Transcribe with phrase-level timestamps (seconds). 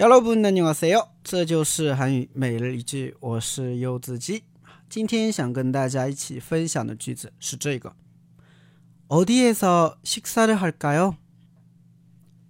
[0.00, 1.08] 여러분 안녕하세요.
[1.24, 4.44] 这就是韩语每日一句，我是柚子鸡。
[4.88, 7.94] 今天想跟大家一起分享的句子是这个：
[9.08, 11.16] 어디에서식사를할까요？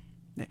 [0.34, 0.48] 네.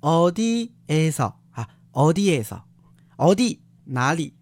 [0.00, 2.64] 어디에서 아 어디에서
[3.16, 4.34] 어디 哪里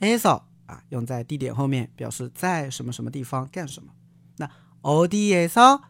[0.00, 3.92] 에서 아, 用在地点后面表示在什么什么地方干什么。
[4.38, 4.48] 那
[4.82, 5.82] 어디에서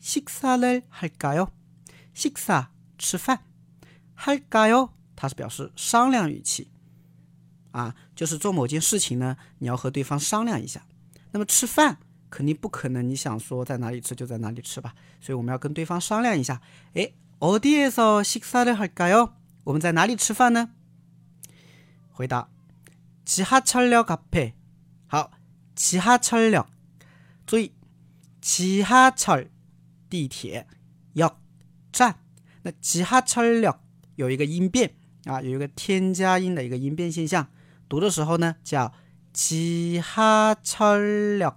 [0.00, 1.48] 식사를 할까요?
[2.14, 3.40] 식사 吃饭
[4.16, 4.90] 할까요?
[5.14, 6.68] 它是表示商量语气
[7.70, 10.84] 啊，就是做某件事情呢，你要和对方商量一下。
[11.30, 11.98] 那么吃饭
[12.30, 16.62] 肯定不可能，你想说在哪里吃就在哪里吃吧，所以我们要跟对方商量一下。
[16.94, 19.32] 哎，어디에서식사를할까 요？
[19.64, 20.70] 我们在哪里吃饭呢？
[22.10, 22.48] 回答：
[23.26, 24.54] 지하철역앞 에。
[25.06, 25.32] 好，
[25.76, 26.66] 지하철 역，
[27.46, 27.72] 注意，
[28.40, 29.50] 지하철
[30.08, 30.66] 地铁
[31.16, 31.34] 역
[31.92, 32.16] 站。
[32.62, 33.76] 那지하철역
[34.16, 37.48] 有一个音变啊，有一个添加音的一个音变现象，
[37.88, 38.94] 读的时候呢叫
[39.34, 39.98] 지하철
[41.38, 41.56] 역。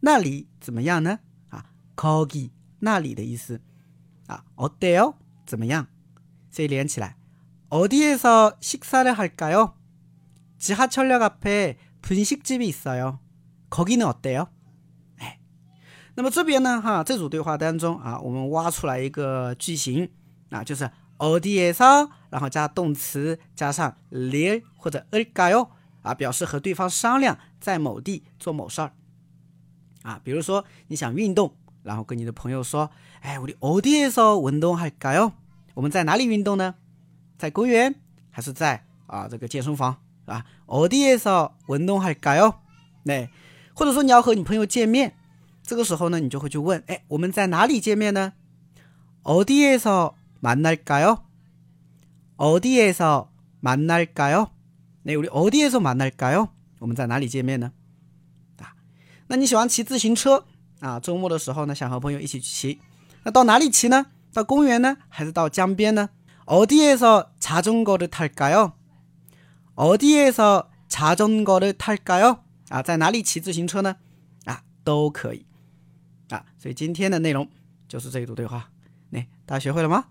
[0.00, 1.18] 那里怎么样呢？
[1.48, 3.60] 啊，거 기， 那里的意思。
[4.26, 5.14] 啊，어때 요？
[5.46, 5.86] 怎么样？
[6.50, 7.16] 所以连起来，
[7.68, 9.74] 어디에서식사를할까 요？
[10.58, 13.18] 지하철역앞에분식집이있어 요。
[13.70, 14.48] 거기는어때 요？
[15.18, 15.38] 哎，
[16.14, 20.10] 那么这边呢，哈，这组对话当中啊，我们挖出来一个句型
[20.50, 25.68] 啊，就是어디에 서， 然后加动词，加上릴或者을까 요，
[26.02, 28.92] 啊，表示和对方商量在某地做某事儿。
[30.02, 31.52] 啊，比如说你想运动，
[31.82, 35.32] 然后跟你的朋友说：“哎，我的어디에서운동할까 요？
[35.74, 36.74] 我们在哪里运动呢？
[37.38, 37.94] 在公园
[38.30, 40.44] 还是在啊这个健身房啊？
[40.66, 42.54] 어디에서운동할까 요？
[43.02, 43.28] 那
[43.74, 45.14] 或者说你要和你朋友见面，
[45.62, 48.32] 这个时候呢，你就会去问：哎，我们在哪里见面呢？
[49.24, 51.22] 어디에서만날까 요？
[52.36, 54.50] 어디에서만날까 요？
[55.02, 56.48] 那우리어디에서만날까 요？
[56.78, 57.72] 我们在哪里见面呢？
[59.30, 60.44] 那你喜欢骑自行车
[60.80, 61.00] 啊？
[61.00, 62.78] 周末的时候呢，想和朋友一起骑，
[63.24, 64.06] 那到哪里骑呢？
[64.32, 66.10] 到公园呢，还是到江边呢？
[66.44, 68.72] 어디에서자전거를탈까 요？
[69.74, 72.38] 어디에서자전거를탈까 요？
[72.68, 73.96] 啊，在哪里骑自行车呢？
[74.44, 75.44] 啊，都可以
[76.28, 76.44] 啊。
[76.58, 77.48] 所以今天的内容
[77.88, 78.70] 就是这一组对话，
[79.10, 80.04] 那大家学会了吗？